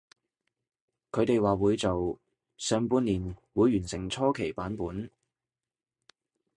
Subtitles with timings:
[1.11, 2.19] 佢哋話會做，
[2.57, 5.11] 上半年會完成初期版本